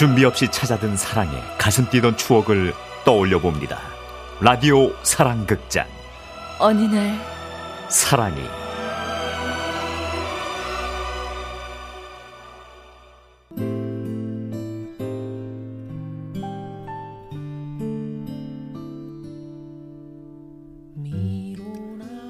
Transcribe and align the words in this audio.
준비 0.00 0.24
없이 0.24 0.48
찾아든 0.50 0.96
사랑에 0.96 1.30
가슴 1.58 1.86
뛰던 1.90 2.16
추억을 2.16 2.72
떠올려 3.04 3.38
봅니다. 3.38 3.80
라디오 4.40 4.94
사랑극장. 5.02 5.86
어느 6.58 6.80
날 6.84 7.20
사랑이. 7.90 8.40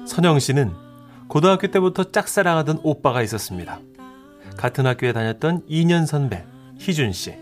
선영 0.05 0.39
씨는 0.39 0.73
고등학교 1.29 1.67
때부터 1.67 2.11
짝사랑하던 2.11 2.81
오빠가 2.83 3.21
있었습니다. 3.21 3.79
같은 4.57 4.85
학교에 4.85 5.13
다녔던 5.13 5.67
2년 5.69 6.05
선배 6.05 6.43
희준 6.77 7.13
씨. 7.13 7.40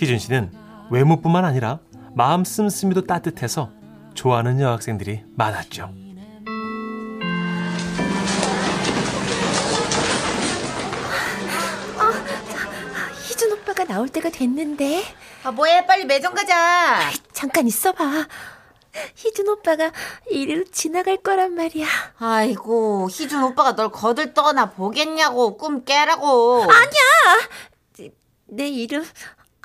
희준 0.00 0.18
씨는 0.18 0.50
외모뿐만 0.90 1.44
아니라 1.44 1.78
마음 2.14 2.42
씀씀이도 2.42 3.02
따뜻해서 3.02 3.70
좋아하는 4.14 4.58
여학생들이 4.58 5.24
많았죠. 5.36 5.92
희준 13.26 13.52
오빠가 13.52 13.84
나올 13.84 14.08
때가 14.08 14.30
됐는데 14.30 15.02
아, 15.42 15.50
뭐해? 15.50 15.86
빨리 15.86 16.06
매점 16.06 16.34
가자. 16.34 17.10
잠깐 17.32 17.66
있어봐. 17.66 18.26
희준 19.16 19.48
오빠가 19.48 19.92
이리로 20.30 20.64
지나갈 20.64 21.16
거란 21.18 21.54
말이야. 21.54 21.86
아이고, 22.18 23.08
희준 23.10 23.42
오빠가 23.44 23.74
널 23.74 23.90
거들떠나 23.90 24.70
보겠냐고, 24.70 25.56
꿈 25.56 25.84
깨라고. 25.84 26.66
내 28.52 28.68
이름 28.68 29.04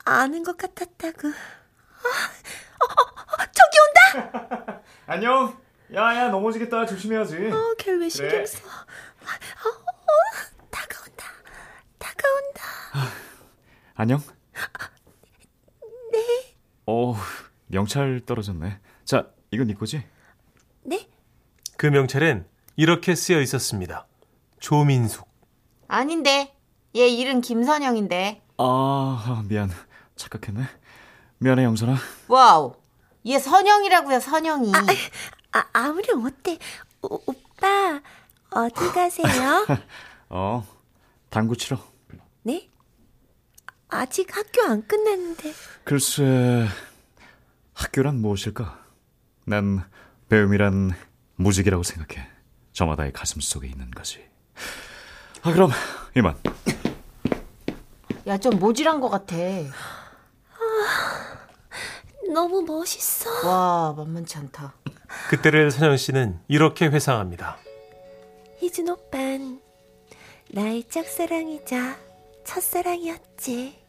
아는 0.05 0.43
것 0.43 0.55
같았다고. 0.57 1.27
아, 1.27 1.31
어, 1.31 2.85
어, 2.85 3.41
어, 3.41 3.45
저기 3.51 3.77
온다. 4.21 4.81
안녕. 5.07 5.57
야 5.93 6.15
야 6.15 6.29
넘어지겠다 6.29 6.85
조심해야지. 6.87 7.35
어, 7.51 7.75
걔왜 7.77 8.09
신경 8.09 8.29
그래. 8.31 8.45
써? 8.45 8.59
어, 8.67 9.69
어, 9.69 10.65
다가온다. 10.71 11.25
다가온다. 11.99 13.11
안녕. 13.95 14.19
네. 16.11 16.55
어 16.87 17.15
명찰 17.67 18.21
떨어졌네. 18.25 18.79
자 19.05 19.27
이건 19.51 19.67
네 19.67 19.73
거지? 19.75 20.03
네? 20.83 21.07
그 21.77 21.85
명찰엔 21.87 22.47
이렇게 22.75 23.13
쓰여 23.15 23.39
있었습니다. 23.41 24.07
조민숙. 24.59 25.27
아닌데. 25.87 26.51
얘 26.95 27.07
이름 27.07 27.41
김선영인데. 27.41 28.41
아 28.57 29.43
미안 29.47 29.69
착각했네. 30.15 30.65
미안해 31.39 31.63
영선아. 31.63 31.95
Wow. 32.27 32.75
얘 33.25 33.39
선영이라고요, 33.39 34.19
선영이. 34.19 34.71
아, 35.51 35.65
아무렴 35.73 36.25
어때? 36.25 36.57
오, 37.01 37.19
오빠 37.25 38.01
어디 38.51 38.75
가세요? 38.93 39.65
어 40.29 40.65
당구 41.29 41.55
치러. 41.57 41.77
네? 42.43 42.69
아직 43.89 44.35
학교 44.35 44.61
안 44.63 44.85
끝났는데. 44.87 45.53
글쎄 45.83 46.67
학교란 47.73 48.15
무엇일까? 48.21 48.83
난 49.45 49.89
배움이란 50.29 50.91
무직이라고 51.35 51.83
생각해. 51.83 52.27
저마다의 52.73 53.11
가슴 53.13 53.41
속에 53.41 53.67
있는 53.67 53.89
거지. 53.91 54.23
아 55.43 55.51
그럼 55.53 55.71
이만. 56.15 56.35
야, 58.27 58.37
좀 58.39 58.57
모질한 58.57 58.99
것 59.01 59.09
같아. 59.09 59.35
너무 62.35 62.61
멋있어. 62.63 63.47
와, 63.47 63.93
만만치 63.95 64.37
않다. 64.37 64.73
그때를 65.29 65.71
선영 65.71 65.95
씨는 65.95 66.41
이렇게 66.49 66.87
회상합니다. 66.87 67.55
희준 68.59 68.89
오빤 68.89 69.61
나의 70.51 70.83
짝사랑이자 70.89 71.95
첫사랑이었지. 72.43 73.79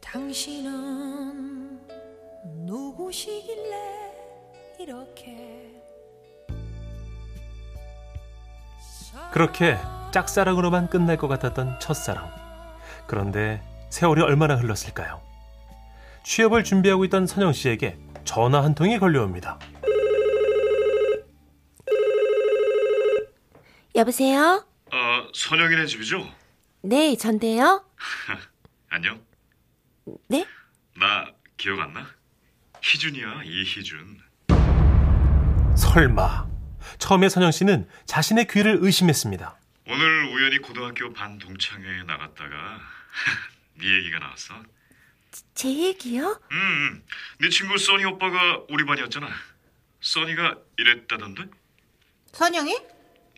당신은 0.00 1.80
누구시길래 2.66 4.12
이렇게 4.80 5.80
그렇게 9.30 9.78
짝사랑으로만 10.10 10.90
끝날 10.90 11.16
것 11.16 11.28
같았던 11.28 11.78
첫사랑. 11.78 12.28
그런데 13.06 13.62
세월이 13.90 14.22
얼마나 14.22 14.56
흘렀을까요? 14.56 15.31
취업을 16.24 16.64
준비하고 16.64 17.04
있던 17.06 17.26
선영 17.26 17.52
씨에게 17.52 17.98
전화 18.24 18.62
한 18.62 18.74
통이 18.74 18.98
걸려옵니다. 18.98 19.58
여보세요? 23.94 24.64
어, 24.92 25.28
선영이네 25.34 25.86
집이죠? 25.86 26.26
네, 26.82 27.16
전데요. 27.16 27.84
안녕. 28.88 29.20
네? 30.28 30.46
나 30.98 31.26
기억 31.56 31.80
안 31.80 31.92
나? 31.92 32.06
희준이야, 32.82 33.42
이희준. 33.44 34.18
설마. 35.76 36.46
처음에 36.98 37.28
선영 37.28 37.50
씨는 37.52 37.88
자신의 38.06 38.46
귀를 38.48 38.78
의심했습니다. 38.80 39.56
오늘 39.88 40.24
우연히 40.32 40.58
고등학교 40.58 41.12
반 41.12 41.38
동창회에 41.38 42.02
나갔다가 42.04 42.78
네 43.78 43.86
얘기가 43.98 44.18
나왔어. 44.18 44.54
제 45.54 45.68
얘기요? 45.72 46.40
음, 46.52 46.56
음, 46.56 47.04
네 47.40 47.48
친구 47.48 47.78
써니 47.78 48.04
오빠가 48.04 48.62
우리 48.68 48.84
반이었잖아. 48.84 49.28
써니가 50.00 50.58
이랬다던데? 50.78 51.44
선영이? 52.32 52.76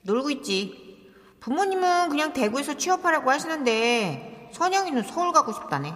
놀고 0.02 0.30
있지. 0.30 1.12
부모님은 1.40 2.08
그냥 2.08 2.32
대구에서 2.32 2.76
취업하라고 2.76 3.30
하시는데 3.30 4.50
선영이는 4.54 5.02
서울 5.02 5.32
가고 5.32 5.52
싶다네. 5.52 5.94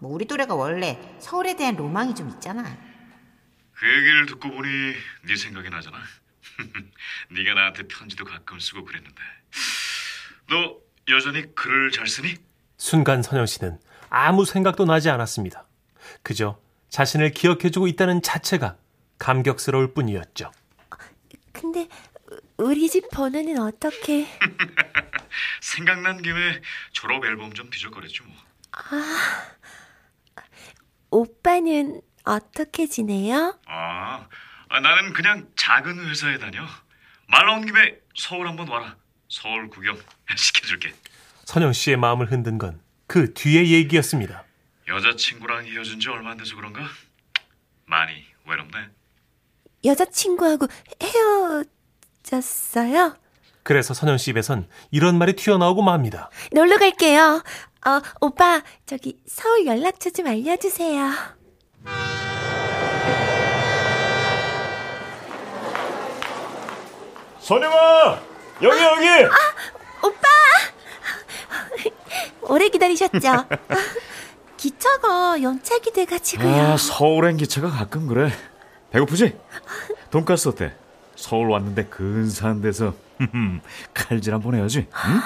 뭐 0.00 0.12
우리 0.12 0.24
또래가 0.26 0.54
원래 0.54 0.98
서울에 1.20 1.56
대한 1.56 1.76
로망이 1.76 2.14
좀 2.14 2.28
있잖아. 2.30 2.62
그 3.74 3.86
얘기를 3.86 4.26
듣고 4.26 4.50
보니 4.50 4.94
네 5.26 5.36
생각이 5.36 5.68
나잖아. 5.70 5.98
네가 7.30 7.54
나한테 7.54 7.86
편지도 7.86 8.24
가끔 8.24 8.58
쓰고 8.58 8.84
그랬는데. 8.84 9.20
너 10.48 10.78
여전히 11.08 11.54
글을 11.54 11.90
잘 11.90 12.06
쓰니? 12.06 12.34
순간 12.76 13.22
선영 13.22 13.46
씨는 13.46 13.78
아무 14.10 14.44
생각도 14.44 14.84
나지 14.84 15.10
않았습니다. 15.10 15.64
그저 16.22 16.58
자신을 16.88 17.30
기억해주고 17.32 17.86
있다는 17.88 18.22
자체가 18.22 18.76
감격스러울 19.18 19.94
뿐이었죠. 19.94 20.50
근데 21.52 21.88
우리 22.56 22.88
집 22.88 23.08
번호는 23.10 23.58
어떻게? 23.58 24.26
생각난 25.60 26.22
김에 26.22 26.60
졸업 26.92 27.24
앨범 27.24 27.52
좀 27.52 27.68
뒤적거렸지 27.70 28.22
뭐. 28.22 28.34
오빠는 31.10 32.00
어떻게 32.24 32.86
지내요? 32.86 33.58
아, 33.66 34.26
아, 34.68 34.80
나는 34.80 35.12
그냥 35.12 35.48
작은 35.56 36.08
회사에 36.08 36.38
다녀. 36.38 36.64
말 37.28 37.46
나온 37.46 37.64
김에 37.64 37.96
서울 38.14 38.46
한번 38.48 38.68
와라. 38.68 38.96
서울 39.28 39.68
구경 39.68 39.98
시켜줄게. 40.36 40.94
선영 41.44 41.72
씨의 41.72 41.96
마음을 41.96 42.30
흔든 42.30 42.58
건 42.58 42.80
그 43.08 43.32
뒤의 43.32 43.72
얘기였습니다. 43.72 44.44
여자친구랑 44.86 45.66
헤어진 45.66 45.98
지 45.98 46.08
얼마 46.10 46.30
안 46.30 46.36
돼서 46.36 46.54
그런가? 46.54 46.82
많이 47.86 48.12
외롭네. 48.46 48.90
여자친구하고 49.84 50.66
헤어졌어요? 52.30 53.16
그래서 53.62 53.94
선영 53.94 54.18
씨 54.18 54.30
입에선 54.30 54.68
이런 54.90 55.16
말이 55.18 55.32
튀어나오고 55.34 55.82
맙니다. 55.82 56.30
놀러 56.52 56.76
갈게요. 56.76 57.42
어, 57.86 58.00
오빠, 58.20 58.62
저기 58.84 59.18
서울 59.26 59.66
연락처 59.66 60.10
좀 60.10 60.26
알려주세요. 60.26 61.10
선영아 67.40 68.20
여기 68.62 68.82
여기. 68.82 69.06
오 70.02 70.12
래 72.58 72.68
기다리셨죠? 72.68 73.18
기차가 74.56 75.40
연착이 75.42 75.92
돼가지고요. 75.92 76.48
아 76.48 76.76
서울엔 76.76 77.36
기차가 77.36 77.68
가끔 77.70 78.06
그래. 78.06 78.30
배고프지? 78.90 79.36
돈가스 80.10 80.48
어때? 80.48 80.74
서울 81.14 81.50
왔는데 81.50 81.86
근사한 81.86 82.60
데서 82.60 82.94
칼질 83.94 84.34
한번 84.34 84.54
해야지. 84.54 84.86
응? 85.06 85.20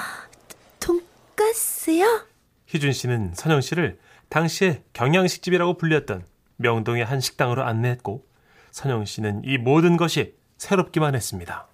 돈가스요? 0.79 2.25
희준 2.67 2.91
씨는 2.91 3.33
선영 3.35 3.61
씨를 3.61 3.99
당시에 4.29 4.83
경양식집이라고 4.93 5.77
불렸던 5.77 6.25
명동의 6.57 7.05
한 7.05 7.19
식당으로 7.19 7.63
안내했고 7.63 8.25
선영 8.71 9.05
씨는 9.05 9.43
이 9.45 9.57
모든 9.57 9.97
것이 9.97 10.35
새롭기만 10.57 11.13
했습니다. 11.15 11.67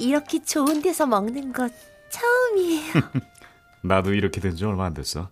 이렇게 0.00 0.42
좋은 0.42 0.80
데서 0.82 1.06
먹는 1.06 1.52
것 1.52 1.70
처음이에요. 2.10 2.92
나도 3.82 4.14
이렇게 4.14 4.40
된 4.40 4.54
지 4.56 4.64
얼마 4.64 4.86
안 4.86 4.94
됐어. 4.94 5.30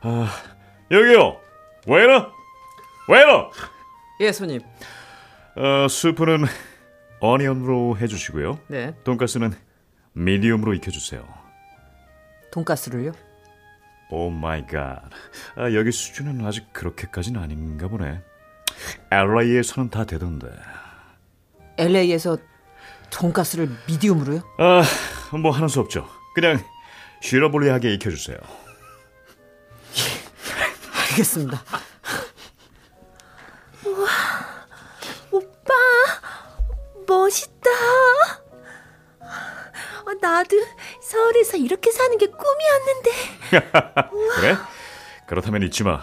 아, 0.00 0.28
여기요. 0.90 1.40
웨이러? 1.86 2.32
웨이러! 3.08 3.50
예, 4.20 4.32
손님. 4.32 4.60
어, 5.56 5.86
수프는 5.88 6.44
어니언으로 7.20 7.96
해주시고요. 7.98 8.58
네. 8.68 8.94
돈가스는 9.04 9.52
Medium으로 10.12 10.74
익혀주세요. 10.74 11.26
돈가스를요? 12.52 13.12
Oh 14.10 14.28
my 14.28 14.66
god. 14.66 15.02
아, 15.56 15.72
여기 15.72 15.90
수준은 15.90 16.44
아직 16.44 16.72
그렇게까지는 16.72 17.40
아닌가 17.40 17.88
보네. 17.88 18.20
LA에서는 19.10 19.90
다 19.90 20.04
되던데. 20.04 20.48
LA에서 21.78 22.36
돈가스를 23.12 23.70
medium으로요? 23.86 24.40
아, 24.58 24.82
뭐 25.36 25.50
하는 25.52 25.68
수 25.68 25.80
없죠. 25.80 26.08
그냥 26.34 26.62
suitably하게 27.20 27.94
익혀주세요. 27.94 28.36
알겠습니다. 31.10 31.62
오빠, 35.30 35.74
멋있다. 37.06 37.70
아, 39.20 40.14
나도 40.20 40.56
서울에서 41.02 41.56
이렇게 41.58 41.90
사는 41.90 42.16
게 42.18 42.26
꿈이었는데. 42.26 43.10
그래? 44.40 44.56
그렇다면 45.26 45.62
잊지 45.62 45.84
마. 45.84 46.02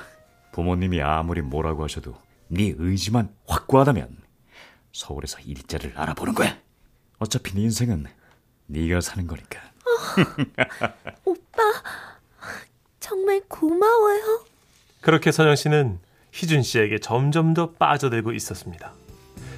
부모님이 0.51 1.01
아무리 1.01 1.41
뭐라고 1.41 1.83
하셔도 1.83 2.15
네 2.47 2.73
의지만 2.77 3.33
확고하다면 3.47 4.17
서울에서 4.93 5.39
일자리를 5.39 5.97
알아보는 5.97 6.33
거야. 6.33 6.57
어차피 7.19 7.53
네 7.53 7.61
인생은 7.63 8.05
네가 8.67 9.01
사는 9.01 9.27
거니까. 9.27 9.59
오빠, 11.25 11.61
정말 12.99 13.41
고마워요. 13.47 14.45
그렇게 15.01 15.31
선영 15.31 15.55
씨는 15.55 15.99
희준 16.31 16.63
씨에게 16.63 16.99
점점 16.99 17.53
더 17.53 17.71
빠져들고 17.73 18.31
있었습니다. 18.33 18.93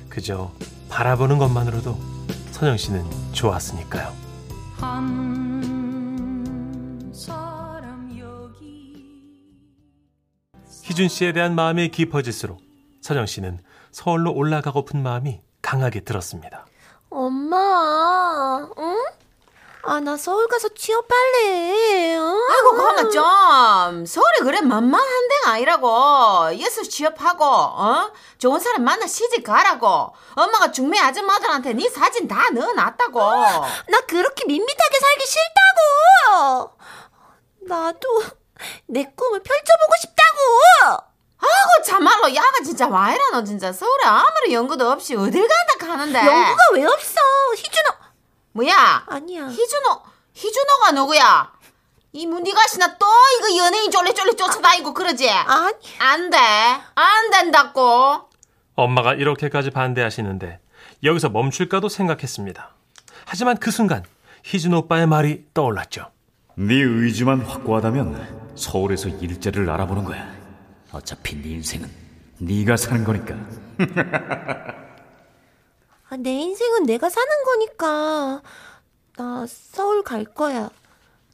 그저 0.10 0.52
바라보는 0.90 1.38
것만으로도 1.38 1.98
선영 2.52 2.78
씨는 2.78 3.04
좋았으니까요. 3.34 4.14
한 4.78 5.62
사람 7.14 8.18
여기 8.18 8.96
희준 10.84 11.08
씨에 11.08 11.34
대한 11.34 11.54
마음이 11.56 11.90
깊어질수록 11.90 12.62
선영 13.02 13.26
씨는 13.28 13.60
서울로 13.92 14.34
올라가고픈 14.34 15.04
마음이 15.04 15.42
강하게 15.62 16.00
들었습니다. 16.02 16.66
엄마, 17.12 18.68
응? 18.78 19.06
아, 19.84 20.00
나 20.00 20.16
서울 20.16 20.48
가서 20.48 20.70
취업할래. 20.70 22.16
응? 22.16 22.40
아이고 22.50 22.72
그만 22.72 23.12
좀 23.12 24.06
서울이 24.06 24.40
그래 24.44 24.62
만만한 24.62 25.28
데가 25.28 25.52
아니라고 25.54 26.56
예수 26.56 26.88
취업하고 26.88 27.44
어 27.44 28.12
좋은 28.38 28.60
사람 28.60 28.84
만나 28.84 29.08
시집 29.08 29.44
가라고 29.44 30.14
엄마가 30.36 30.72
중매 30.72 30.98
아줌마들한테 31.00 31.74
네 31.74 31.90
사진 31.90 32.28
다 32.28 32.50
넣어놨다고 32.52 33.20
나 33.20 34.02
그렇게 34.08 34.46
밋밋하게 34.46 35.00
살기 35.00 35.26
싫다고. 35.26 36.72
나도 37.68 38.24
내 38.88 39.04
꿈을 39.16 39.42
펼쳐보고. 39.42 39.94
아이고 40.02 40.11
참말로 41.82 42.34
야가 42.34 42.64
진짜 42.64 42.88
와 42.88 43.14
이러노 43.14 43.44
진짜 43.44 43.72
서울에 43.74 44.04
아무리 44.06 44.54
연구도 44.54 44.90
없이 44.90 45.16
어딜 45.16 45.48
간다 45.48 45.88
가는데 45.96 46.20
연구가 46.20 46.62
왜 46.74 46.86
없어? 46.86 47.20
희준아. 47.56 47.98
뭐야 48.54 49.04
아니야. 49.08 49.48
희준호 49.48 50.02
희준호가 50.34 50.92
누구야 50.94 51.52
이 52.14 52.28
문디가시나 52.28 52.98
또 52.98 53.06
이거 53.38 53.58
연예인 53.66 53.90
쫄래쫄래 53.90 54.34
쫓아다니고 54.36 54.94
그러지 54.94 55.30
아니. 55.30 55.74
안돼 56.00 56.38
안 56.38 57.32
된다고 57.32 58.30
엄마가 58.76 59.14
이렇게까지 59.14 59.70
반대하시는데 59.72 60.60
여기서 61.04 61.30
멈출까도 61.30 61.88
생각했습니다. 61.90 62.70
하지만 63.26 63.58
그 63.58 63.72
순간 63.72 64.04
희준 64.44 64.74
오빠의 64.74 65.08
말이 65.08 65.46
떠올랐죠. 65.54 66.12
네 66.56 66.76
의지만 66.76 67.42
확고하다면 67.42 68.52
서울에서 68.56 69.08
일자리를 69.10 69.70
알아보는 69.70 70.04
거야. 70.04 70.41
어차피 70.92 71.36
네 71.42 71.50
인생은 71.52 71.90
네가 72.40 72.78
사는 72.78 73.04
거니까. 73.04 73.36
아, 76.10 76.18
내 76.18 76.32
인생은 76.32 76.84
내가 76.84 77.10
사는 77.10 77.28
거니까. 77.46 78.42
나 79.16 79.46
서울 79.48 80.04
갈 80.04 80.26
거야. 80.26 80.70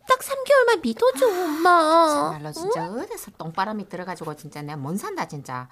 딱 0.07 0.19
3개월만 0.19 0.81
믿어줘, 0.81 1.27
엄마. 1.27 2.07
정말로 2.31 2.51
진짜 2.53 2.87
어디서 2.89 3.31
똥바람이 3.37 3.89
들어가지고 3.89 4.35
진짜 4.35 4.61
내가 4.61 4.77
못 4.77 4.97
산다 4.97 5.27
진짜 5.27 5.67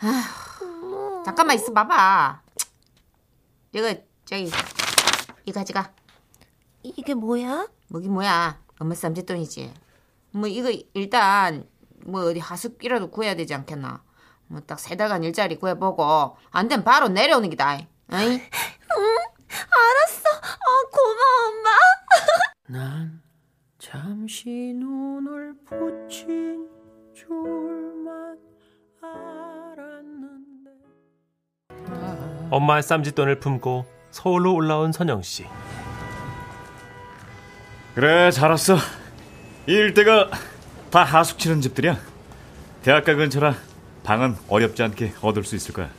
아휴 0.00 1.22
잠깐만 1.24 1.56
있어 1.56 1.72
봐봐 1.72 2.42
이거 3.72 3.94
저기 4.24 4.50
이거 5.46 5.60
가져가 5.60 5.92
이게 6.82 7.14
뭐야? 7.14 7.68
뭐기 7.88 8.08
뭐야 8.08 8.60
엄마 8.78 8.94
쌈짓돈이지 8.94 9.72
뭐 10.32 10.46
이거 10.48 10.70
일단 10.94 11.66
뭐 12.06 12.24
어디 12.24 12.38
하숙이라도 12.40 13.10
구해야 13.10 13.34
되지 13.34 13.54
않겠나 13.54 14.02
뭐 14.48 14.60
딱 14.66 14.78
세 14.78 14.96
달간 14.96 15.24
일자리 15.24 15.56
구해보고 15.56 16.36
안 16.50 16.68
되면 16.68 16.84
바로 16.84 17.08
내려오는 17.08 17.48
기다 17.50 17.70
어이? 18.12 18.40
알았어. 19.70 20.28
어, 20.30 20.90
고마워, 20.90 21.48
엄마. 21.48 21.70
난 22.68 23.22
잠시 23.78 24.48
눈을 24.76 25.54
붙인 25.66 26.68
줄만 27.14 28.36
알았는데 29.02 30.70
엄마의 32.50 32.82
쌈짓돈을 32.82 33.40
품고 33.40 33.86
서울로 34.10 34.54
올라온 34.54 34.92
선영 34.92 35.22
씨. 35.22 35.46
그래, 37.94 38.30
잘 38.32 38.50
왔어. 38.50 38.74
이 39.68 39.72
일대가 39.72 40.30
다 40.94 41.02
하숙 41.02 41.40
치는 41.40 41.60
집들이야. 41.60 41.98
대학가 42.84 43.16
근처라 43.16 43.56
방은 44.04 44.36
어렵지 44.48 44.80
않게 44.80 45.14
얻을 45.22 45.42
수 45.42 45.56
있을 45.56 45.74
거야. 45.74 45.90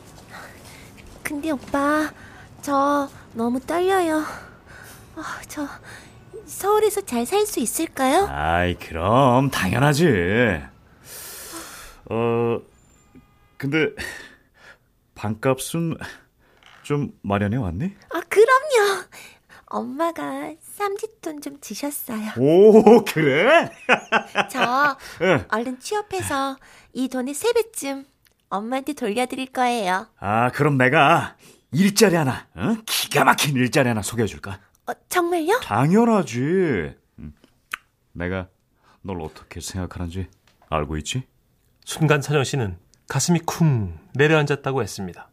근데 1.22 1.52
오빠, 1.52 2.14
저 2.62 3.10
너무 3.34 3.60
떨려요. 3.60 4.24
아, 5.18 5.42
저 5.50 5.68
서울에서 6.46 7.02
잘 7.02 7.26
살 7.26 7.46
수 7.46 7.60
있을까요? 7.60 8.26
아이, 8.30 8.76
그럼 8.76 9.50
당연하지. 9.50 10.62
어, 12.10 12.60
근데 13.58 13.90
방값은 15.16 15.98
좀 16.84 17.12
마련해 17.22 17.58
왔니? 17.58 17.92
아, 18.14 18.22
그럼요. 18.30 19.04
엄마가 19.66 20.54
쌈짓돈 20.76 21.42
좀 21.42 21.60
주셨어요. 21.62 22.32
오, 22.38 23.06
그래? 23.06 23.72
저 24.52 24.98
응. 25.22 25.46
얼른 25.50 25.80
취업해서 25.80 26.58
이 26.92 27.08
돈의 27.08 27.34
세 27.34 27.54
배쯤 27.54 28.04
엄마한테 28.50 28.92
돌려드릴 28.92 29.54
거예요. 29.54 30.08
아, 30.20 30.52
그럼 30.52 30.78
내가 30.78 31.38
일자리 31.72 32.16
하나, 32.16 32.48
어? 32.56 32.76
기가 32.86 33.24
막힌 33.24 33.56
일자리 33.56 33.88
하나 33.88 34.02
소개해줄까? 34.02 34.60
어, 34.88 34.92
정말요? 35.08 35.62
당연하지. 35.62 36.40
음, 37.20 37.34
내가 38.12 38.50
널 39.02 39.22
어떻게 39.22 39.62
생각하는지 39.62 40.28
알고 40.70 40.98
있지? 40.98 41.24
순간 41.86 42.22
선영 42.22 42.44
씨는 42.44 42.78
가슴이 43.08 43.40
쿵 43.46 43.98
내려앉았다고 44.14 44.82
했습니다. 44.84 45.30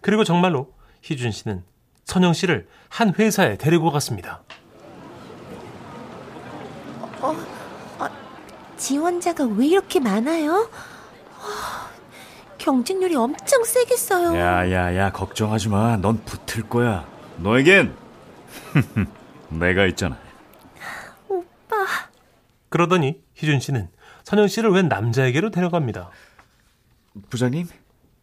그리고 0.00 0.22
정말로 0.22 0.72
희준 1.02 1.32
씨는 1.32 1.64
선영 2.04 2.34
씨를 2.34 2.68
한 2.88 3.12
회사에 3.18 3.56
데리고 3.56 3.90
갔습니다. 3.90 4.44
지원자가 8.76 9.44
왜 9.44 9.66
이렇게 9.66 10.00
많아요? 10.00 10.68
아, 11.40 11.90
경쟁률이 12.58 13.14
엄청 13.16 13.64
세겠어요. 13.64 14.36
야야야 14.38 15.12
걱정하지 15.12 15.68
마. 15.68 15.96
넌 15.96 16.22
붙을 16.24 16.68
거야. 16.68 17.06
너에겐 17.38 17.94
내가 19.50 19.86
있잖아. 19.86 20.18
오빠. 21.28 21.76
그러더니 22.68 23.22
희준 23.34 23.60
씨는 23.60 23.88
선영 24.24 24.48
씨를 24.48 24.70
웬 24.70 24.88
남자에게로 24.88 25.50
데려갑니다. 25.50 26.10
부장님 27.30 27.68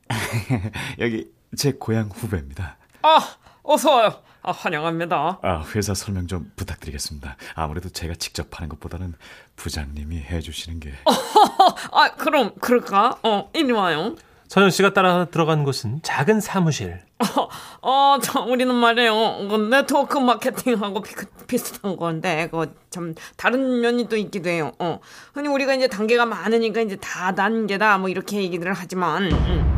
여기 1.00 1.32
제 1.58 1.72
고향 1.72 2.10
후배입니다. 2.14 2.78
아 3.02 3.20
어서 3.64 3.96
와요 3.96 4.22
아 4.44 4.52
환영합니다 4.52 5.40
아 5.42 5.64
회사 5.74 5.94
설명 5.94 6.28
좀 6.28 6.52
부탁드리겠습니다. 6.56 7.38
아무래도 7.56 7.90
제가 7.90 8.14
직접 8.16 8.48
하는 8.52 8.70
것보다는 8.70 9.14
부장님이 9.56 10.18
해주시는 10.18 10.80
게. 10.82 10.94
아 11.92 12.12
그럼 12.16 12.54
그럴까 12.60 13.20
어 13.24 13.50
이리 13.54 13.72
와요 13.72 14.16
선영 14.54 14.70
씨가 14.70 14.94
따라 14.94 15.26
들어간 15.26 15.64
곳은 15.64 16.02
작은 16.04 16.40
사무실. 16.40 17.02
어, 17.82 18.18
참, 18.22 18.52
우리는 18.52 18.74
말이에요. 18.76 19.48
그 19.50 19.56
네트워크 19.56 20.20
마케팅하고 20.20 21.02
비, 21.02 21.16
비슷한 21.48 21.96
건데, 21.96 22.50
그, 22.52 22.72
참, 22.92 23.16
다른 23.36 23.82
면이 23.82 24.10
또 24.10 24.16
있기도 24.16 24.50
해요. 24.52 24.72
어. 24.78 25.00
흔히 25.34 25.48
우리가 25.48 25.74
이제 25.74 25.88
단계가 25.88 26.28
많으니까 26.28 26.82
이제 26.82 26.98
다 26.98 27.34
단계다, 27.34 27.98
뭐, 27.98 28.10
이렇게 28.10 28.38
얘기들을 28.38 28.74
하지만, 28.74 29.32
음. 29.32 29.73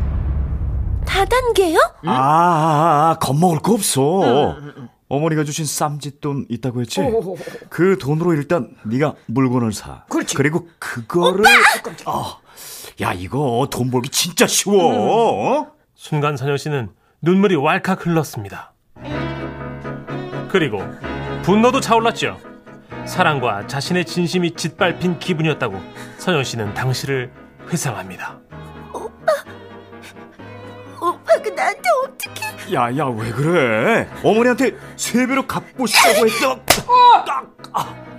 다단계요? 1.06 1.78
아, 2.06 2.10
아, 2.12 3.10
아, 3.10 3.18
겁먹을 3.20 3.60
거 3.60 3.72
없어. 3.72 4.56
어머니가 5.08 5.44
주신 5.44 5.64
쌈짓돈 5.64 6.46
있다고 6.48 6.80
했지? 6.80 7.00
오호호호. 7.00 7.38
그 7.68 7.96
돈으로 7.98 8.34
일단 8.34 8.70
네가 8.84 9.14
물건을 9.26 9.72
사. 9.72 10.04
그렇지. 10.08 10.34
그리고 10.34 10.68
그거를 10.78 11.44
어, 12.06 12.38
야 13.00 13.12
이거 13.12 13.68
돈 13.70 13.90
벌기 13.90 14.08
진짜 14.10 14.46
쉬워. 14.46 15.60
어? 15.60 15.66
순간 15.94 16.36
선영 16.36 16.56
씨는 16.56 16.90
눈물이 17.22 17.54
왈칵 17.56 18.04
흘렀습니다. 18.04 18.72
그리고 20.48 20.82
분노도 21.42 21.80
차올랐죠. 21.80 22.38
사랑과 23.04 23.66
자신의 23.68 24.04
진심이 24.06 24.52
짓밟힌 24.56 25.20
기분이었다고 25.20 25.80
선영 26.18 26.42
씨는 26.42 26.74
당시를 26.74 27.30
회상합니다. 27.70 28.40
야, 32.72 32.96
야, 32.96 33.04
왜 33.06 33.30
그래? 33.30 34.08
어머니한테 34.24 34.76
세 34.96 35.26
배로 35.26 35.46
갚고 35.46 35.86
싶다고 35.86 36.26
했죠. 36.26 36.60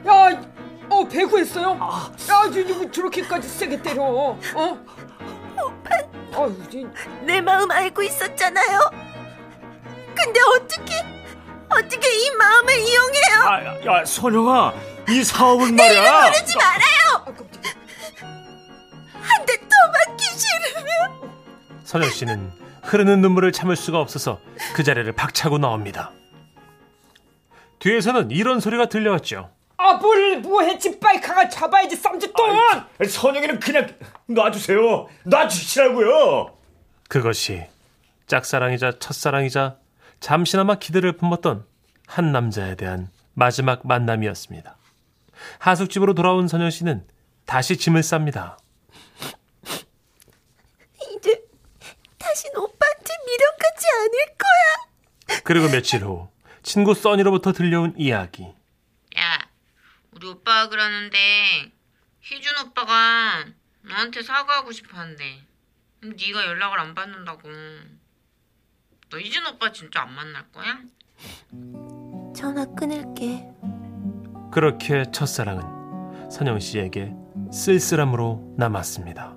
야, 0.08 0.42
어, 0.89 1.08
배구했어요? 1.08 1.72
야, 1.72 2.12
저, 2.16 2.51
저, 2.51 2.92
저렇게까지 2.92 3.48
세게 3.48 3.82
때려. 3.82 4.04
어? 4.04 4.39
오빠. 4.56 5.96
어, 6.34 6.48
이, 6.72 6.88
내 7.25 7.42
마음 7.42 7.70
알고 7.70 8.01
있었잖아요. 8.04 8.80
근데 10.16 10.39
어떻게 10.56 10.94
어떻게 11.70 12.10
이 12.10 12.32
마음을 12.32 12.74
이용해요? 12.74 13.42
아, 13.44 13.66
야, 13.66 14.00
야, 14.00 14.06
선영아, 14.06 14.74
이 15.10 15.24
사업은 15.24 15.75
말이야. 15.75 16.32
그러지 16.32 16.56
말아요. 16.56 17.16
아, 17.16 17.24
깜짝이야. 17.25 17.74
한대 19.22 19.58
더 19.60 19.75
맞기 19.92 20.24
싫으면 20.24 21.32
선영 21.84 22.10
씨는 22.10 22.51
흐르는 22.88 23.22
눈물을 23.22 23.51
참을 23.51 23.75
수가 23.75 24.00
없어서 24.00 24.39
그 24.74 24.84
자리를 24.84 25.12
박차고 25.12 25.58
나옵니다. 25.58 26.12
뒤에서는 27.79 28.32
이런 28.32 28.60
소리가 28.60 28.88
들려왔죠. 28.88 29.51
아, 29.77 29.94
뭘, 29.94 30.39
뭐해, 30.39 30.79
집바이카가 30.79 31.50
잡아야지, 31.50 31.96
쌈짓돈! 31.96 32.50
아니, 32.98 33.10
선영이는 33.10 33.60
그냥 33.60 33.88
놔주세요. 34.25 35.08
놔주시라고요. 35.25 36.58
그것이 37.10 37.63
짝사랑이자 38.25 39.00
첫사랑이자 39.00 39.77
잠시나마 40.20 40.75
기대를 40.75 41.17
품었던 41.17 41.65
한 42.08 42.32
남자에 42.32 42.75
대한 42.75 43.10
마지막 43.34 43.86
만남이었습니다. 43.86 44.75
하숙집으로 45.60 46.15
돌아온 46.15 46.48
선영 46.48 46.72
씨는 46.72 47.06
다시 47.46 47.77
짐을 47.77 48.01
쌉니다. 48.01 48.58
이제 51.15 51.44
다신 52.38 52.51
오빠한테 52.56 53.13
미련하지 53.25 53.88
않을 53.98 54.38
거야. 54.38 55.41
그리고 55.44 55.70
며칠 55.70 56.03
후 56.03 56.29
친구 56.62 56.94
써니로부터 56.94 57.51
들려온 57.51 57.96
이야기. 57.98 58.44
야, 58.44 59.50
우리 60.12 60.27
오빠가 60.27 60.70
그러는데 60.70 61.17
희준 62.22 62.53
오빠가 62.63 63.44
너한테 63.82 64.22
사과하고 64.22 64.72
싶어한대. 64.72 65.41
근데 66.00 66.27
네가 66.27 66.46
연락을 66.46 66.79
안 66.79 66.94
받는다고. 66.94 67.50
너 69.10 69.20
희준 69.20 69.48
오빠 69.48 69.72
진짜 69.72 70.03
안 70.03 70.13
만날 70.13 70.46
거야? 70.51 70.77
전화 72.36 72.65
끊을게. 72.65 73.48
그렇게 74.53 75.06
첫사랑은 75.12 76.29
선영 76.29 76.60
씨에게 76.60 77.13
쓸쓸함으로 77.51 78.53
남았습니다. 78.60 79.37